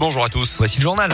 Bonjour 0.00 0.24
à 0.24 0.28
tous. 0.28 0.58
Voici 0.58 0.78
le 0.78 0.84
journal. 0.84 1.10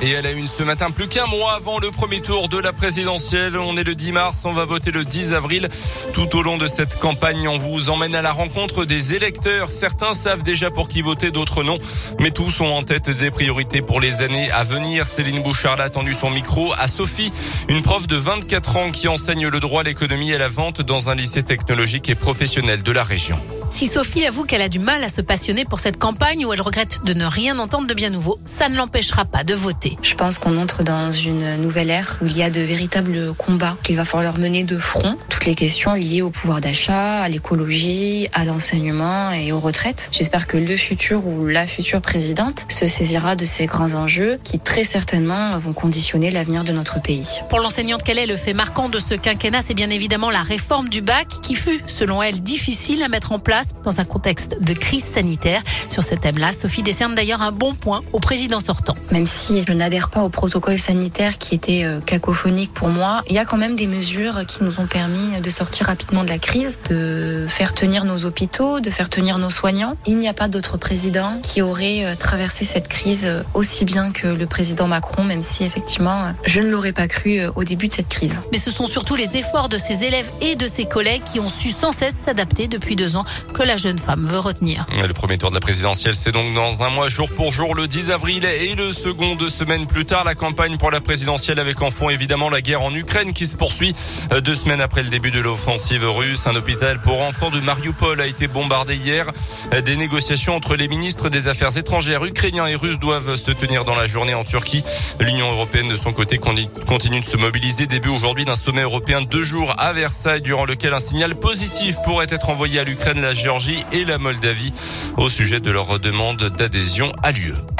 Et 0.00 0.10
elle 0.10 0.26
a 0.26 0.30
une 0.30 0.46
ce 0.46 0.62
matin, 0.62 0.92
plus 0.92 1.08
qu'un 1.08 1.26
mois 1.26 1.54
avant 1.54 1.80
le 1.80 1.90
premier 1.90 2.20
tour 2.20 2.48
de 2.48 2.56
la 2.56 2.72
présidentielle. 2.72 3.56
On 3.56 3.74
est 3.74 3.82
le 3.82 3.96
10 3.96 4.12
mars, 4.12 4.44
on 4.44 4.52
va 4.52 4.64
voter 4.64 4.92
le 4.92 5.04
10 5.04 5.32
avril. 5.32 5.68
Tout 6.12 6.36
au 6.36 6.42
long 6.42 6.56
de 6.56 6.68
cette 6.68 7.00
campagne, 7.00 7.48
on 7.48 7.58
vous 7.58 7.90
emmène 7.90 8.14
à 8.14 8.22
la 8.22 8.30
rencontre 8.30 8.84
des 8.84 9.14
électeurs. 9.14 9.72
Certains 9.72 10.14
savent 10.14 10.44
déjà 10.44 10.70
pour 10.70 10.88
qui 10.88 11.02
voter, 11.02 11.32
d'autres 11.32 11.64
non. 11.64 11.78
Mais 12.20 12.30
tous 12.30 12.60
ont 12.60 12.72
en 12.72 12.84
tête 12.84 13.10
des 13.10 13.32
priorités 13.32 13.82
pour 13.82 14.00
les 14.00 14.20
années 14.20 14.52
à 14.52 14.62
venir. 14.62 15.08
Céline 15.08 15.42
Bouchard 15.42 15.80
a 15.80 15.90
tendu 15.90 16.14
son 16.14 16.30
micro 16.30 16.72
à 16.78 16.86
Sophie, 16.86 17.32
une 17.68 17.82
prof 17.82 18.06
de 18.06 18.14
24 18.14 18.76
ans 18.76 18.90
qui 18.92 19.08
enseigne 19.08 19.48
le 19.48 19.58
droit, 19.58 19.82
l'économie 19.82 20.30
et 20.30 20.38
la 20.38 20.46
vente 20.46 20.80
dans 20.80 21.10
un 21.10 21.16
lycée 21.16 21.42
technologique 21.42 22.08
et 22.08 22.14
professionnel 22.14 22.84
de 22.84 22.92
la 22.92 23.02
région. 23.02 23.40
Si 23.70 23.86
Sophie 23.86 24.24
avoue 24.24 24.44
qu'elle 24.44 24.62
a 24.62 24.70
du 24.70 24.78
mal 24.78 25.04
à 25.04 25.08
se 25.08 25.20
passionner 25.20 25.66
pour 25.66 25.78
cette 25.78 25.98
campagne 25.98 26.46
ou 26.46 26.52
elle 26.54 26.60
regrette 26.62 27.04
de 27.04 27.12
ne 27.12 27.26
rien 27.26 27.58
entendre 27.58 27.86
de 27.86 27.92
bien 27.92 28.08
nouveau, 28.08 28.38
ça 28.46 28.70
ne 28.70 28.76
l'empêchera 28.76 29.26
pas 29.26 29.44
de 29.44 29.54
voter. 29.54 29.98
Je 30.02 30.14
pense 30.14 30.38
qu'on 30.38 30.56
entre 30.58 30.82
dans 30.82 31.12
une 31.12 31.56
nouvelle 31.56 31.90
ère 31.90 32.18
où 32.22 32.26
il 32.26 32.36
y 32.36 32.42
a 32.42 32.48
de 32.48 32.60
véritables 32.60 33.34
combats 33.34 33.76
qu'il 33.82 33.96
va 33.96 34.06
falloir 34.06 34.38
mener 34.38 34.64
de 34.64 34.78
front. 34.78 35.16
Toutes 35.28 35.44
les 35.44 35.54
questions 35.54 35.92
liées 35.92 36.22
au 36.22 36.30
pouvoir 36.30 36.62
d'achat, 36.62 37.20
à 37.20 37.28
l'écologie, 37.28 38.28
à 38.32 38.46
l'enseignement 38.46 39.32
et 39.32 39.52
aux 39.52 39.60
retraites. 39.60 40.08
J'espère 40.12 40.46
que 40.46 40.56
le 40.56 40.76
futur 40.78 41.26
ou 41.26 41.46
la 41.46 41.66
future 41.66 42.00
présidente 42.00 42.64
se 42.70 42.86
saisira 42.86 43.36
de 43.36 43.44
ces 43.44 43.66
grands 43.66 43.92
enjeux 43.92 44.38
qui 44.44 44.58
très 44.58 44.84
certainement 44.84 45.58
vont 45.58 45.74
conditionner 45.74 46.30
l'avenir 46.30 46.64
de 46.64 46.72
notre 46.72 47.02
pays. 47.02 47.28
Pour 47.50 47.60
l'enseignante 47.60 48.02
qu'elle 48.02 48.18
est, 48.18 48.26
le 48.26 48.36
fait 48.36 48.54
marquant 48.54 48.88
de 48.88 48.98
ce 48.98 49.14
quinquennat, 49.14 49.60
c'est 49.60 49.74
bien 49.74 49.90
évidemment 49.90 50.30
la 50.30 50.42
réforme 50.42 50.88
du 50.88 51.02
bac 51.02 51.28
qui 51.42 51.54
fut, 51.54 51.82
selon 51.86 52.22
elle, 52.22 52.40
difficile 52.40 53.02
à 53.02 53.08
mettre 53.08 53.32
en 53.32 53.38
place 53.38 53.57
dans 53.84 54.00
un 54.00 54.04
contexte 54.04 54.62
de 54.62 54.72
crise 54.72 55.04
sanitaire. 55.04 55.62
Sur 55.88 56.04
ce 56.04 56.14
thème-là, 56.14 56.52
Sophie 56.52 56.82
décerne 56.82 57.14
d'ailleurs 57.14 57.42
un 57.42 57.52
bon 57.52 57.74
point 57.74 58.02
au 58.12 58.20
président 58.20 58.60
sortant. 58.60 58.94
Même 59.10 59.26
si 59.26 59.64
je 59.66 59.72
n'adhère 59.72 60.10
pas 60.10 60.22
au 60.22 60.28
protocole 60.28 60.78
sanitaire 60.78 61.38
qui 61.38 61.54
était 61.54 61.84
euh, 61.84 62.00
cacophonique 62.00 62.72
pour 62.72 62.88
moi, 62.88 63.22
il 63.28 63.34
y 63.34 63.38
a 63.38 63.44
quand 63.44 63.56
même 63.56 63.76
des 63.76 63.86
mesures 63.86 64.46
qui 64.46 64.62
nous 64.62 64.80
ont 64.80 64.86
permis 64.86 65.40
de 65.40 65.50
sortir 65.50 65.86
rapidement 65.86 66.24
de 66.24 66.28
la 66.28 66.38
crise, 66.38 66.78
de 66.88 67.46
faire 67.48 67.74
tenir 67.74 68.04
nos 68.04 68.24
hôpitaux, 68.24 68.80
de 68.80 68.90
faire 68.90 69.10
tenir 69.10 69.38
nos 69.38 69.50
soignants. 69.50 69.96
Il 70.06 70.18
n'y 70.18 70.28
a 70.28 70.34
pas 70.34 70.48
d'autre 70.48 70.76
président 70.76 71.40
qui 71.42 71.62
aurait 71.62 72.04
euh, 72.04 72.14
traversé 72.14 72.64
cette 72.64 72.88
crise 72.88 73.26
euh, 73.26 73.42
aussi 73.54 73.84
bien 73.84 74.12
que 74.12 74.28
le 74.28 74.46
président 74.46 74.86
Macron, 74.86 75.24
même 75.24 75.42
si 75.42 75.64
effectivement 75.64 76.22
je 76.44 76.60
ne 76.60 76.68
l'aurais 76.68 76.92
pas 76.92 77.08
cru 77.08 77.40
au 77.54 77.64
début 77.64 77.88
de 77.88 77.92
cette 77.92 78.08
crise. 78.08 78.42
Mais 78.52 78.58
ce 78.58 78.70
sont 78.70 78.86
surtout 78.86 79.16
les 79.16 79.36
efforts 79.36 79.68
de 79.68 79.78
ses 79.78 80.04
élèves 80.04 80.28
et 80.40 80.56
de 80.56 80.66
ses 80.66 80.84
collègues 80.84 81.22
qui 81.24 81.40
ont 81.40 81.48
su 81.48 81.70
sans 81.70 81.92
cesse 81.92 82.14
s'adapter 82.14 82.68
depuis 82.68 82.96
deux 82.96 83.16
ans 83.16 83.24
que 83.58 83.64
la 83.64 83.76
jeune 83.76 83.98
femme 83.98 84.24
veut 84.24 84.38
retenir. 84.38 84.86
Le 84.96 85.12
premier 85.12 85.36
tour 85.36 85.50
de 85.50 85.56
la 85.56 85.60
présidentielle, 85.60 86.14
c'est 86.14 86.30
donc 86.30 86.54
dans 86.54 86.84
un 86.84 86.90
mois, 86.90 87.08
jour 87.08 87.28
pour 87.28 87.50
jour, 87.50 87.74
le 87.74 87.88
10 87.88 88.12
avril. 88.12 88.44
Et 88.44 88.76
le 88.76 88.92
second 88.92 89.34
deux 89.34 89.48
semaines 89.48 89.86
plus 89.88 90.04
tard, 90.04 90.22
la 90.22 90.36
campagne 90.36 90.78
pour 90.78 90.92
la 90.92 91.00
présidentielle 91.00 91.58
avec 91.58 91.82
en 91.82 91.90
fond 91.90 92.08
évidemment 92.08 92.50
la 92.50 92.60
guerre 92.60 92.82
en 92.82 92.94
Ukraine 92.94 93.32
qui 93.32 93.48
se 93.48 93.56
poursuit. 93.56 93.96
Euh, 94.32 94.40
deux 94.40 94.54
semaines 94.54 94.80
après 94.80 95.02
le 95.02 95.08
début 95.10 95.32
de 95.32 95.40
l'offensive 95.40 96.04
russe, 96.04 96.46
un 96.46 96.54
hôpital 96.54 97.00
pour 97.00 97.20
enfants 97.20 97.50
de 97.50 97.58
Mariupol 97.58 98.20
a 98.20 98.28
été 98.28 98.46
bombardé 98.46 98.94
hier. 98.94 99.26
Euh, 99.74 99.80
des 99.80 99.96
négociations 99.96 100.54
entre 100.54 100.76
les 100.76 100.86
ministres 100.86 101.28
des 101.28 101.48
Affaires 101.48 101.76
étrangères 101.76 102.24
ukrainiens 102.24 102.68
et 102.68 102.76
russes 102.76 103.00
doivent 103.00 103.34
se 103.34 103.50
tenir 103.50 103.84
dans 103.84 103.96
la 103.96 104.06
journée 104.06 104.34
en 104.34 104.44
Turquie. 104.44 104.84
L'Union 105.18 105.50
européenne, 105.50 105.88
de 105.88 105.96
son 105.96 106.12
côté, 106.12 106.38
continue 106.38 107.20
de 107.20 107.26
se 107.26 107.36
mobiliser. 107.36 107.86
Début 107.86 108.10
aujourd'hui 108.10 108.44
d'un 108.44 108.54
sommet 108.54 108.82
européen 108.82 109.20
deux 109.20 109.42
jours 109.42 109.74
à 109.78 109.92
Versailles, 109.92 110.42
durant 110.42 110.64
lequel 110.64 110.94
un 110.94 111.00
signal 111.00 111.34
positif 111.34 111.96
pourrait 112.04 112.26
être 112.30 112.50
envoyé 112.50 112.78
à 112.78 112.84
l'Ukraine, 112.84 113.20
la 113.20 113.34
Géorgie 113.48 113.82
et 113.92 114.04
la 114.04 114.18
Moldavie 114.18 114.74
au 115.16 115.30
sujet 115.30 115.58
de 115.58 115.70
leur 115.70 115.98
demande 115.98 116.50
d'adhésion 116.50 117.10
à 117.22 117.32
l'UE. 117.32 117.77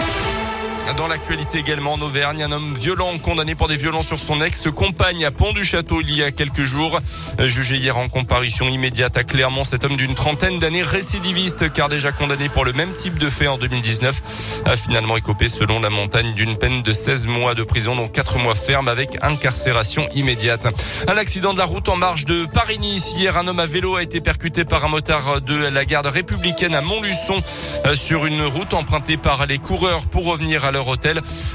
Dans 0.97 1.07
l'actualité 1.07 1.59
également 1.59 1.93
en 1.93 2.01
Auvergne, 2.01 2.43
un 2.43 2.51
homme 2.51 2.75
violent 2.75 3.19
condamné 3.19 3.55
pour 3.55 3.69
des 3.69 3.77
violences 3.77 4.07
sur 4.07 4.19
son 4.19 4.41
ex-compagne 4.41 5.25
à 5.25 5.31
Pont-du-Château 5.31 6.01
il 6.01 6.17
y 6.17 6.23
a 6.23 6.31
quelques 6.33 6.65
jours. 6.65 6.99
Jugé 7.39 7.77
hier 7.77 7.99
en 7.99 8.09
comparution 8.09 8.69
immédiate 8.69 9.17
à 9.17 9.25
Clermont, 9.25 9.65
cet 9.65 9.85
homme 9.85 9.97
d'une 9.97 10.15
trentaine 10.15 10.59
d'années 10.59 10.83
récidiviste 10.83 11.73
car 11.73 11.89
déjà 11.89 12.11
condamné 12.11 12.49
pour 12.49 12.65
le 12.65 12.73
même 12.73 12.93
type 12.95 13.19
de 13.19 13.29
fait 13.29 13.49
en 13.49 13.59
2019 13.59 14.63
a 14.65 14.77
finalement 14.77 15.17
écopé 15.17 15.49
selon 15.49 15.79
la 15.81 15.91
montagne 15.91 16.35
d'une 16.35 16.57
peine 16.57 16.83
de 16.83 16.93
16 16.93 17.27
mois 17.27 17.55
de 17.55 17.65
prison 17.65 17.95
dont 17.95 18.09
4 18.09 18.39
mois 18.39 18.55
ferme 18.55 18.89
avec 18.89 19.19
incarcération 19.23 20.09
immédiate. 20.15 20.67
Un 21.07 21.17
accident 21.17 21.53
de 21.53 21.59
la 21.59 21.65
route 21.65 21.89
en 21.89 21.97
marge 21.97 22.25
de 22.25 22.47
Paris-Nice. 22.47 23.15
Hier, 23.17 23.37
un 23.37 23.47
homme 23.47 23.61
à 23.61 23.67
vélo 23.67 23.97
a 23.97 24.03
été 24.03 24.21
percuté 24.21 24.65
par 24.65 24.85
un 24.85 24.89
motard 24.89 25.41
de 25.43 25.55
la 25.55 25.85
garde 25.85 26.07
républicaine 26.07 26.75
à 26.75 26.81
Montluçon 26.81 27.43
euh, 27.85 27.95
sur 27.95 28.27
une 28.27 28.43
route 28.43 28.75
empruntée 28.75 29.17
par 29.17 29.47
les 29.47 29.59
coureurs 29.59 30.09
pour 30.09 30.25
revenir 30.25 30.65
à 30.65 30.71
leur 30.71 30.78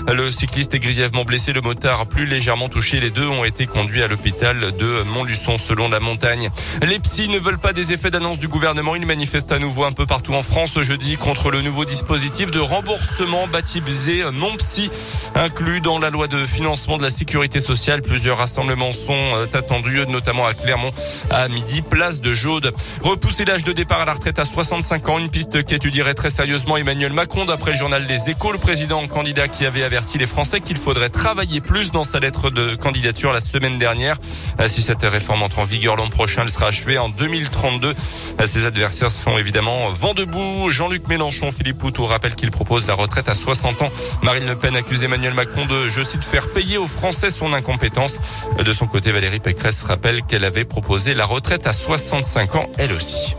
Le 0.07 0.31
cycliste 0.31 0.73
est 0.73 0.79
grièvement 0.79 1.23
blessé, 1.23 1.53
le 1.53 1.61
motard 1.61 2.07
plus 2.07 2.25
légèrement 2.25 2.67
touché. 2.67 2.99
Les 2.99 3.09
deux 3.09 3.27
ont 3.27 3.45
été 3.45 3.65
conduits 3.65 4.03
à 4.03 4.07
l'hôpital 4.07 4.59
de 4.77 5.03
Montluçon 5.13 5.57
selon 5.57 5.87
la 5.87 5.99
montagne. 5.99 6.49
Les 6.81 6.99
psys 6.99 7.29
ne 7.29 7.39
veulent 7.39 7.59
pas 7.59 7.71
des 7.71 7.93
effets 7.93 8.11
d'annonce 8.11 8.39
du 8.39 8.47
gouvernement. 8.47 8.95
Ils 8.95 9.05
manifestent 9.05 9.51
à 9.51 9.59
nouveau 9.59 9.85
un 9.85 9.93
peu 9.93 10.05
partout 10.05 10.33
en 10.33 10.43
France 10.43 10.81
jeudi 10.81 11.15
contre 11.15 11.51
le 11.51 11.61
nouveau 11.61 11.85
dispositif 11.85 12.51
de 12.51 12.59
remboursement 12.59 13.47
baptisé 13.47 14.23
Mon 14.33 14.55
Psy, 14.57 14.89
inclus 15.35 15.79
dans 15.79 15.99
la 15.99 16.09
loi 16.09 16.27
de 16.27 16.45
financement 16.45 16.97
de 16.97 17.03
la 17.03 17.09
sécurité 17.09 17.59
sociale. 17.59 18.01
Plusieurs 18.01 18.37
rassemblements 18.37 18.91
sont 18.91 19.13
euh, 19.13 19.45
attendus, 19.53 20.05
notamment 20.07 20.45
à 20.45 20.53
Clermont 20.53 20.91
à 21.29 21.47
midi, 21.47 21.81
place 21.81 22.19
de 22.19 22.33
Jaude. 22.33 22.73
Repousser 23.01 23.45
l'âge 23.45 23.63
de 23.63 23.71
départ 23.71 24.01
à 24.01 24.05
la 24.05 24.13
retraite 24.13 24.39
à 24.39 24.45
65 24.45 25.09
ans, 25.09 25.19
une 25.19 25.29
piste 25.29 25.63
qu'étudierait 25.63 26.13
très 26.13 26.29
sérieusement 26.29 26.77
Emmanuel 26.77 27.13
Macron 27.13 27.45
d'après 27.45 27.71
le 27.71 27.77
journal 27.77 28.05
Les 28.07 28.29
Échos. 28.29 28.51
Le 28.51 28.57
président 28.57 29.01
candidat 29.13 29.47
qui 29.47 29.65
avait 29.65 29.83
averti 29.83 30.17
les 30.17 30.25
Français 30.25 30.59
qu'il 30.59 30.75
faudrait 30.75 31.09
travailler 31.09 31.61
plus 31.61 31.91
dans 31.91 32.03
sa 32.03 32.19
lettre 32.19 32.49
de 32.49 32.73
candidature 32.73 33.31
la 33.31 33.41
semaine 33.41 33.77
dernière. 33.77 34.17
Euh, 34.59 34.67
si 34.67 34.81
cette 34.81 35.03
réforme 35.03 35.43
entre 35.43 35.59
en 35.59 35.63
vigueur 35.63 35.95
l'an 35.95 36.09
prochain, 36.09 36.41
elle 36.43 36.49
sera 36.49 36.67
achevée 36.67 36.97
en 36.97 37.09
2032. 37.09 37.93
Euh, 38.39 38.45
ses 38.45 38.65
adversaires 38.65 39.11
sont 39.11 39.37
évidemment 39.37 39.89
vent 39.89 40.15
debout. 40.15 40.71
Jean-Luc 40.71 41.07
Mélenchon, 41.07 41.51
Philippe 41.51 41.77
Poutou 41.77 42.05
rappelle 42.05 42.35
qu'il 42.35 42.49
propose 42.49 42.87
la 42.87 42.95
retraite 42.95 43.29
à 43.29 43.35
60 43.35 43.83
ans. 43.83 43.91
Marine 44.23 44.47
Le 44.47 44.55
Pen 44.55 44.75
accuse 44.75 45.03
Emmanuel 45.03 45.35
Macron 45.35 45.65
de, 45.65 45.87
je 45.87 46.01
cite, 46.01 46.25
faire 46.25 46.49
payer 46.49 46.77
aux 46.77 46.87
Français 46.87 47.29
son 47.29 47.53
incompétence. 47.53 48.19
Euh, 48.57 48.63
de 48.63 48.73
son 48.73 48.87
côté, 48.87 49.11
Valérie 49.11 49.39
Pécresse 49.39 49.83
rappelle 49.83 50.23
qu'elle 50.23 50.43
avait 50.43 50.65
proposé 50.65 51.13
la 51.13 51.25
retraite 51.25 51.67
à 51.67 51.73
65 51.73 52.55
ans, 52.55 52.69
elle 52.77 52.91
aussi. 52.91 53.35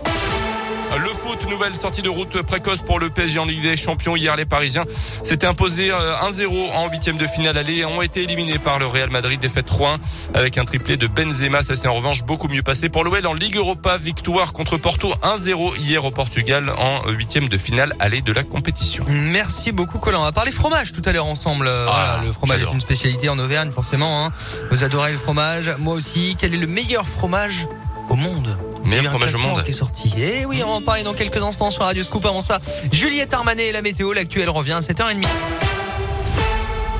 Nouvelle 1.42 1.74
sortie 1.76 2.00
de 2.00 2.08
route 2.08 2.42
précoce 2.42 2.82
pour 2.82 2.98
le 2.98 3.10
PSG 3.10 3.38
en 3.38 3.44
Ligue 3.44 3.62
des 3.62 3.76
Champions. 3.76 4.16
Hier, 4.16 4.34
les 4.36 4.44
Parisiens 4.44 4.84
s'étaient 5.22 5.46
imposés 5.46 5.88
1-0 5.88 5.92
euh, 5.92 6.72
en 6.74 6.88
huitième 6.88 7.16
de 7.16 7.26
finale 7.26 7.58
aller 7.58 7.78
et 7.78 7.84
ont 7.84 8.02
été 8.02 8.22
éliminés 8.22 8.58
par 8.58 8.78
le 8.78 8.86
Real 8.86 9.10
Madrid, 9.10 9.40
défaite 9.40 9.70
3-1 9.70 9.98
avec 10.34 10.58
un 10.58 10.64
triplé 10.64 10.96
de 10.96 11.06
Benzema. 11.06 11.62
Ça 11.62 11.76
s'est 11.76 11.88
en 11.88 11.94
revanche 11.94 12.24
beaucoup 12.24 12.48
mieux 12.48 12.62
passé 12.62 12.88
pour 12.88 13.04
l'OL 13.04 13.26
en 13.26 13.34
Ligue 13.34 13.56
Europa. 13.56 13.96
Victoire 13.96 14.52
contre 14.52 14.76
Porto 14.76 15.08
1-0 15.22 15.78
hier 15.80 16.04
au 16.04 16.10
Portugal 16.10 16.70
en 16.78 17.10
huitième 17.10 17.48
de 17.48 17.56
finale 17.56 17.94
aller 17.98 18.22
de 18.22 18.32
la 18.32 18.44
compétition. 18.44 19.04
Merci 19.08 19.72
beaucoup 19.72 19.98
Colin. 19.98 20.20
On 20.20 20.24
va 20.24 20.32
parler 20.32 20.52
fromage 20.52 20.92
tout 20.92 21.02
à 21.04 21.12
l'heure 21.12 21.26
ensemble. 21.26 21.68
Ah, 21.68 22.22
le 22.24 22.32
fromage 22.32 22.62
est 22.62 22.72
une 22.72 22.80
spécialité 22.80 23.28
en 23.28 23.38
Auvergne 23.38 23.72
forcément. 23.72 24.24
Hein. 24.24 24.32
Vous 24.70 24.84
adorez 24.84 25.12
le 25.12 25.18
fromage, 25.18 25.70
moi 25.78 25.94
aussi. 25.94 26.36
Quel 26.38 26.54
est 26.54 26.58
le 26.58 26.66
meilleur 26.66 27.06
fromage 27.06 27.66
au 28.08 28.16
monde? 28.16 28.56
Meilleur 28.84 29.04
fromage 29.06 29.34
au 29.34 29.38
monde. 29.38 29.62
Qui 29.64 29.70
est 29.70 29.72
sorti. 29.72 30.12
Et 30.16 30.40
eh 30.40 30.46
oui, 30.46 30.62
on 30.62 30.68
va 30.68 30.74
en 30.74 30.82
parler 30.82 31.02
dans 31.02 31.14
quelques 31.14 31.42
instants 31.42 31.70
sur 31.70 31.82
Radio 31.82 32.02
Scoop. 32.02 32.24
Avant 32.24 32.40
ça, 32.40 32.60
Juliette 32.92 33.32
Armanet 33.32 33.68
et 33.68 33.72
la 33.72 33.82
météo. 33.82 34.12
L'actuelle 34.12 34.50
revient 34.50 34.72
à 34.72 34.80
7h30. 34.80 35.24